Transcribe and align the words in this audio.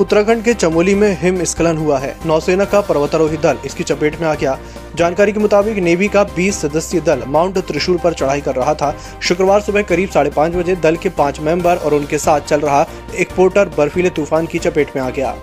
उत्तराखंड 0.00 0.42
के 0.44 0.52
चमोली 0.54 0.94
में 0.94 1.16
हिमस्खलन 1.20 1.76
हुआ 1.76 1.98
है। 1.98 2.14
नौसेना 2.26 2.64
का 2.64 2.80
पर्वतारोही 2.80 3.36
दल 3.36 3.58
इसकी 3.66 3.84
चपेट 3.84 4.20
में 4.20 4.26
आ 4.28 4.34
गया। 4.34 4.58
जानकारी 4.96 5.32
के 5.32 5.40
मुताबिक 5.40 5.78
नेवी 5.78 6.08
का 6.08 6.24
20 6.36 6.60
सदस्यीय 6.62 7.02
दल 7.02 7.22
माउंट 7.28 7.58
त्रिशूल 7.58 7.98
पर 7.98 8.12
चढ़ाई 8.12 8.40
कर 8.40 8.54
रहा 8.54 8.74
था। 8.74 8.94
शुक्रवार 9.22 9.60
सुबह 9.60 9.82
करीब 9.82 10.10
साढ़े 10.10 10.30
पाँच 10.30 10.54
बजे 10.54 10.76
दल 10.76 10.96
के 10.96 11.08
पाँच 11.08 11.40
मेंबर 11.40 11.76
और 11.76 11.94
उनके 11.94 12.18
साथ 12.18 12.40
चल 12.40 12.60
रहा 12.60 12.86
एक 13.18 13.34
पोर्टर 13.36 13.68
बर्फीले 13.78 14.10
तूफ़ान 14.10 14.46
की 14.46 14.58
चपेट 14.58 14.96
में 14.96 15.02
आ 15.02 15.10
गया। 15.10 15.34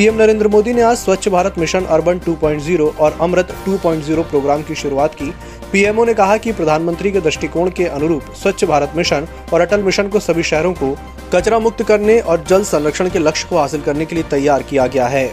पीएम 0.00 0.14
नरेंद्र 0.16 0.48
मोदी 0.48 0.72
ने 0.72 0.82
आज 0.82 0.96
स्वच्छ 0.96 1.28
भारत 1.28 1.54
मिशन 1.58 1.84
अर्बन 1.84 2.18
2.0 2.18 2.86
और 2.98 3.16
अमृत 3.20 3.48
2.0 3.66 4.22
प्रोग्राम 4.22 4.62
की 4.62 4.74
शुरुआत 4.74 5.14
की। 5.14 5.30
पीएमओ 5.72 6.04
ने 6.04 6.14
कहा 6.14 6.36
कि 6.36 6.52
प्रधानमंत्री 6.52 7.10
के 7.12 7.20
दृष्टिकोण 7.20 7.70
के 7.70 7.84
अनुरूप 7.86 8.32
स्वच्छ 8.42 8.64
भारत 8.64 8.92
मिशन 8.96 9.26
और 9.52 9.60
अटल 9.60 9.82
मिशन 9.82 10.08
को 10.08 10.20
सभी 10.20 10.42
शहरों 10.42 10.72
को 10.72 10.94
कचरा 11.34 11.58
मुक्त 11.58 11.82
करने 11.82 12.18
और 12.20 12.44
जल 12.48 12.64
संरक्षण 12.64 13.10
के 13.10 13.18
लक्ष्य 13.18 13.48
को 13.50 13.58
हासिल 13.58 13.80
करने 13.80 14.06
के 14.06 14.14
लिए 14.14 14.24
तैयार 14.30 14.62
किया 14.62 14.86
गया 14.86 15.06
है। 15.06 15.26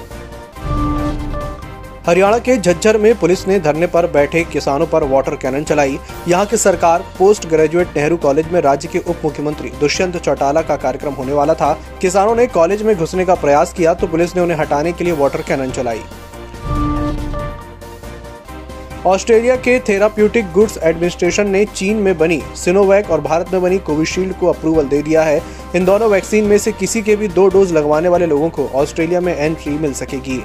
हरियाणा 2.07 2.37
के 2.39 2.55
झज्जर 2.57 2.97
में 2.97 3.13
पुलिस 3.19 3.47
ने 3.47 3.59
धरने 3.59 3.87
पर 3.87 4.05
बैठे 4.11 4.43
किसानों 4.43 4.85
पर 4.87 5.03
वाटर 5.03 5.35
कैनन 5.35 5.63
चलाई। 5.63 5.97
यहाँ 6.27 6.45
की 6.45 6.57
सरकार 6.57 7.03
पोस्ट 7.17 7.47
ग्रेजुएट 7.49 7.87
नेहरू 7.95 8.17
कॉलेज 8.17 8.51
में 8.51 8.59
राज्य 8.61 8.87
के 8.87 8.99
उप 8.99 9.21
मुख्यमंत्री 9.23 9.69
दुष्यंत 9.79 10.15
चौटाला 10.17 10.61
का 10.61 10.75
कार्यक्रम 10.75 11.13
होने 11.13 11.33
वाला 11.33 11.53
था। 11.53 11.71
किसानों 12.01 12.35
ने 12.35 12.45
कॉलेज 12.47 12.83
में 12.83 12.95
घुसने 12.95 13.25
का 13.25 13.35
प्रयास 13.35 13.73
किया 13.73 13.93
तो 13.93 14.07
पुलिस 14.07 14.35
ने 14.35 14.41
उन्हें 14.41 14.57
हटाने 14.57 14.91
के 14.91 15.03
लिए 15.03 15.13
वाटर 15.13 15.41
कैनन 15.41 15.71
चलाई। 15.71 16.01
ऑस्ट्रेलिया 19.05 19.55
के 19.57 19.77
थेराप्यूटिक 19.79 20.51
गुड्स 20.53 20.77
एडमिनिस्ट्रेशन 20.77 21.49
ने 21.49 21.65
चीन 21.65 21.97
में 21.97 22.17
बनी 22.17 22.41
सिनोवैक 22.55 23.09
और 23.11 23.21
भारत 23.21 23.51
में 23.53 23.61
बनी 23.61 23.77
कोविशील्ड 23.79 24.33
को 24.35 24.47
अप्रूवल 24.47 24.85
दे 24.85 25.01
दिया 25.01 25.23
है। 25.23 25.41
इन 25.75 25.85
दोनों 25.85 26.09
वैक्सीन 26.09 26.45
में 26.45 26.57
से 26.57 26.71
किसी 26.73 27.01
के 27.01 27.15
भी 27.15 27.27
दो 27.29 27.47
डोज 27.49 27.73
लगवाने 27.73 28.09
वाले 28.09 28.25
लोगों 28.25 28.49
को 28.49 28.67
ऑस्ट्रेलिया 28.75 29.21
में 29.21 29.35
एंट्री 29.35 29.77
मिल 29.77 29.93
सकेगी। 29.93 30.41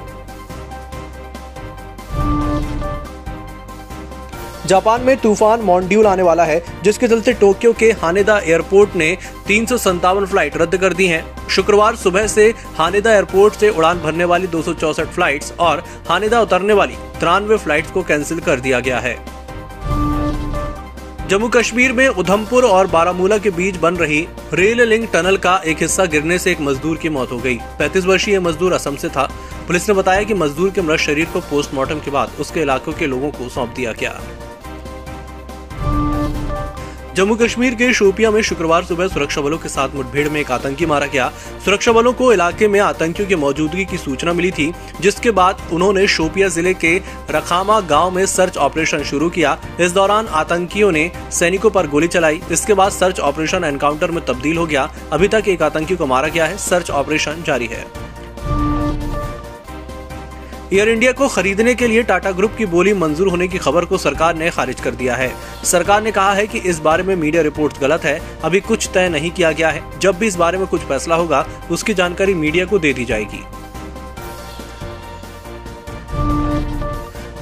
जापान 4.67 5.01
में 5.01 5.15
तूफ़ान 5.17 5.61
मॉन्ड्यूल 5.61 6.07
आने 6.07 6.23
वाला 6.23 6.43
है, 6.45 6.63
जिसके 6.83 7.07
चलते 7.07 7.33
टोक्यो 7.33 7.71
के 7.73 7.91
हानेदा 8.01 8.37
एयरपोर्ट 8.39 8.95
ने 8.95 9.17
तीन 9.47 9.65
सौ 9.65 9.77
सत्तावन 9.77 10.25
फ़्लाइट 10.25 10.57
रद्द 10.57 10.77
कर 10.77 10.93
दी 10.93 11.07
हैं। 11.07 11.47
शुक्रवार 11.49 11.95
सुबह 11.95 12.27
से 12.27 12.53
हानेदा 12.77 13.13
एयरपोर्ट 13.13 13.53
से 13.53 13.69
उड़ान 13.69 13.99
भरने 13.99 14.25
वाली 14.25 14.47
दो 14.47 14.61
फ्लाइट्स 14.61 15.53
और 15.59 15.83
हानेदा 16.09 16.41
उतरने 16.41 16.73
वाली 16.73 16.95
तिरानवे 17.19 17.57
फ्लाइट्स 17.57 17.91
को 17.91 18.03
कैंसिल 18.03 18.39
कर 18.39 18.59
दिया 18.59 18.79
गया 18.79 18.99
है। 18.99 19.17
जम्मू 21.29 21.47
कश्मीर 21.47 21.91
में 21.91 22.07
उधमपुर 22.07 22.65
और 22.65 22.87
बारामूला 22.87 23.37
के 23.37 23.49
बीच 23.49 23.75
बन 23.77 23.95
रही 23.95 24.19
रेल 24.53 24.81
लिंक 24.81 25.09
टनल 25.13 25.37
का 25.37 25.55
एक 25.65 25.81
हिस्सा 25.81 26.05
गिरने 26.05 26.37
से 26.39 26.51
एक 26.51 26.61
मजदूर 26.61 26.97
की 26.97 27.09
मौत 27.09 27.31
हो 27.31 27.37
गई। 27.37 27.57
35 27.79 28.05
वर्षीय 28.05 28.39
मजदूर 28.39 28.73
असम 28.73 28.95
से 28.95 29.09
था। 29.09 29.23
पुलिस 29.67 29.87
ने 29.89 29.95
बताया 29.95 30.23
कि 30.23 30.33
मजदूर 30.33 30.69
के 30.69 30.81
मृत 30.81 30.99
शरीर 30.99 31.25
को 31.25 31.39
पोस्टमार्टम 31.41 31.99
के 31.99 32.11
बाद 32.11 32.31
उसके 32.39 32.61
इलाकों 32.61 32.93
के 32.93 33.07
लोगों 33.07 33.29
को 33.31 33.49
सौंप 33.49 33.73
दिया 33.75 33.91
गया। 33.91 34.19
जम्मू 37.15 37.35
कश्मीर 37.35 37.75
के 37.75 37.91
शोपिया 37.93 38.29
में 38.31 38.41
शुक्रवार 38.41 38.83
सुबह 38.83 39.07
सुरक्षा 39.07 39.41
बलों 39.41 39.57
के 39.57 39.69
साथ 39.69 39.89
मुठभेड़ 39.95 40.29
में 40.29 40.39
एक 40.39 40.51
आतंकी 40.51 40.85
मारा 40.85 41.05
गया। 41.05 41.27
सुरक्षा 41.65 41.91
बलों 41.91 42.13
को 42.13 42.31
इलाके 42.33 42.67
में 42.67 42.79
आतंकियों 42.79 43.27
की 43.29 43.35
मौजूदगी 43.35 43.85
की 43.85 43.97
सूचना 43.97 44.33
मिली 44.33 44.51
थी, 44.51 44.71
जिसके 45.01 45.31
बाद 45.31 45.61
उन्होंने 45.73 46.07
शोपिया 46.07 46.47
ज़िले 46.47 46.73
के 46.73 46.97
रखामा 47.31 47.79
गाँव 47.81 48.11
में 48.11 48.25
सर्च 48.25 48.57
ऑपरेशन 48.57 49.03
शुरू 49.03 49.29
किया। 49.29 49.57
इस 49.79 49.91
दौरान 49.91 50.27
आतंकियों 50.27 50.91
ने 50.91 51.11
सैनिकों 51.31 51.69
पर 51.69 51.87
गोली 51.87 52.07
चलाई। 52.07 52.41
इसके 52.51 52.73
बाद 52.73 52.91
सर्च 52.91 53.19
ऑपरेशन 53.19 53.63
एनकाउंटर 53.63 54.11
में 54.11 54.25
तब्दील 54.25 54.57
हो 54.57 54.65
गया। 54.65 54.89
अभी 55.11 55.27
तक 55.27 55.47
एक 55.47 55.61
आतंकी 55.61 55.95
को 55.95 56.05
मारा 56.05 56.27
गया 56.27 56.45
है। 56.45 56.57
सर्च 56.59 56.91
ऑपरेशन 56.91 57.43
जारी 57.47 57.65
है। 57.65 57.85
एयर 60.73 60.89
इंडिया 60.89 61.11
को 61.11 61.27
खरीदने 61.27 61.73
के 61.75 61.87
लिए 61.87 62.03
टाटा 62.03 62.31
ग्रुप 62.31 62.55
की 62.57 62.65
बोली 62.65 62.93
मंजूर 62.93 63.27
होने 63.27 63.47
की 63.47 63.57
खबर 63.57 63.85
को 63.85 63.97
सरकार 63.97 64.35
ने 64.35 64.49
खारिज 64.49 64.79
कर 64.79 64.91
दिया 64.91 65.15
है। 65.15 65.31
सरकार 65.63 66.01
ने 66.03 66.11
कहा 66.11 66.33
है 66.33 66.47
कि 66.47 66.59
इस 66.59 66.79
बारे 66.79 67.03
में 67.03 67.15
मीडिया 67.15 67.41
रिपोर्ट 67.41 67.79
गलत 67.81 68.05
है। 68.05 68.19
अभी 68.43 68.59
कुछ 68.59 68.89
तय 68.93 69.09
नहीं 69.09 69.31
किया 69.31 69.51
गया 69.51 69.69
है। 69.69 69.83
जब 69.99 70.17
भी 70.17 70.27
इस 70.27 70.35
बारे 70.35 70.57
में 70.57 70.67
कुछ 70.67 70.81
फैसला 70.81 71.15
होगा, 71.15 71.45
उसकी 71.71 71.93
जानकारी 71.93 72.33
मीडिया 72.33 72.65
को 72.65 72.79
दे 72.79 72.93
दी 72.93 73.05
जाएगी। 73.05 73.43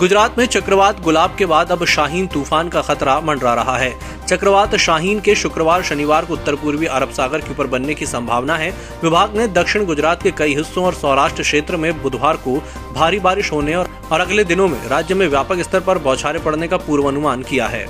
गुजरात 0.01 0.37
में 0.37 0.45
चक्रवात 0.45 1.01
गुलाब 1.03 1.35
के 1.37 1.45
बाद 1.45 1.71
अब 1.71 1.83
शाहीन 1.85 2.27
तूफ़ान 2.27 2.69
का 2.69 2.81
खतरा 2.81 3.19
मंडरा 3.21 3.53
रहा 3.53 3.75
है। 3.77 3.91
चक्रवात 4.27 4.75
शाहीन 4.77 5.19
के 5.19 5.35
शुक्रवार 5.35 5.83
शनिवार 5.83 6.25
को 6.25 6.33
उत्तर 6.33 6.55
पूर्वी 6.55 6.85
अरब 6.87 7.09
सागर 7.09 7.41
के 7.41 7.51
ऊपर 7.51 7.67
बनने 7.67 7.93
की 7.93 8.05
संभावना 8.05 8.55
है। 8.55 8.71
विभाग 9.03 9.37
ने 9.37 9.47
दक्षिण 9.49 9.85
गुजरात 9.85 10.23
के 10.23 10.31
कई 10.37 10.55
हिस्सों 10.55 10.85
और 10.85 10.93
सौराष्ट्र 10.95 11.41
क्षेत्र 11.41 11.77
में 11.77 12.01
बुधवार 12.01 12.37
को 12.37 12.57
भारी 12.93 13.19
बारिश 13.19 13.51
होने 13.51 13.75
और, 13.75 13.89
और 14.11 14.19
अगले 14.19 14.43
दिनों 14.43 14.67
में 14.67 14.87
राज्य 14.89 15.15
में 15.15 15.27
व्यापक 15.27 15.61
स्तर 15.61 15.79
पर 15.79 15.97
बौछारे 15.99 16.39
पड़ने 16.39 16.67
का 16.67 16.77
पूर्वानुमान 16.79 17.43
किया 17.43 17.67
है। 17.67 17.85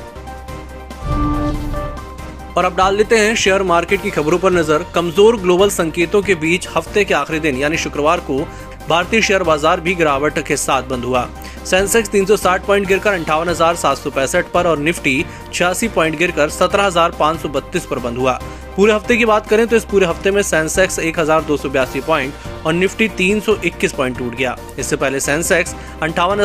और 2.52 2.66
अब 2.66 2.76
डाल 2.76 2.96
लेते 2.96 3.18
हैं 3.18 3.36
शेयर 3.36 3.64
मार्केट 3.64 4.02
की 4.02 4.10
खबरों 4.10 4.38
पर 4.40 4.52
नज़र। 4.52 4.86
कमज़ोर 4.96 5.38
ग्लोबल 5.42 5.70
संकेतों 5.72 6.22
के 6.22 6.36
बीच 6.38 6.68
हफ़्ते 6.68 7.04
के 7.06 7.14
आखिरी 7.14 7.40
दिन 7.40 7.58
यानी 7.58 7.78
शुक्रवार 7.78 8.20
को 8.20 8.40
भारतीय 8.92 9.22
शेयर 9.22 9.44
बाज़ार 9.44 9.80
भी 9.80 9.94
गिरावट 9.96 10.40
के 10.46 10.56
साथ 10.58 10.84
बंद 10.84 11.04
हुआ। 11.06 11.28
सेंसेक्स 11.66 12.10
360 12.12 12.66
पॉइंट 12.66 12.88
गिरकर 12.88 13.14
अंठावन 13.14 13.50
पर 14.54 14.68
और 14.68 14.80
निफ्टी 14.80 15.14
छियासी 15.54 15.88
पॉइंट 15.90 16.18
गिरकर 16.18 16.50
सत्रह 16.50 16.90
पर 17.86 18.00
बंद 18.00 18.18
हुआ। 18.18 18.34
पूरे 18.76 18.94
हफ़्ते 18.94 19.18
की 19.18 19.26
बात 19.26 19.48
करें 19.48 19.66
तो 19.68 19.76
इस 19.76 19.86
पूरे 19.86 20.06
हफ़्ते 20.06 20.32
में 20.32 20.42
सेंसेक्स 20.42 21.00
एक 21.00 21.20
हज़ार 21.20 21.44
दो 21.44 21.58
सौ 21.58 21.70
बयासी 21.70 22.02
पॉइंट 22.02 22.66
और 22.66 22.74
निफ्टी 22.74 23.08
तीन 23.18 23.40
सौ 23.40 23.56
इक्कीस 23.66 23.94
पॉइंट 23.94 24.18
टूट 24.18 24.36
गया। 24.36 24.56
इससे 24.80 24.96
पहले 24.96 25.20
सेंसेक्स 25.22 25.76
अंठावन 26.02 26.40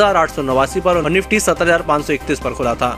पर 0.81 0.97
और 0.97 1.09
निफ्टी 1.09 1.39
सत्तर 1.39 1.65
हज़ार 1.65 1.81
पाँच 1.83 2.05
सौ 2.05 2.13
इकतीस 2.13 2.39
पर 2.39 2.53
खुला 2.53 2.75
था। 2.75 2.97